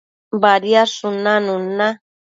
[0.41, 1.87] Badiadshun nanun na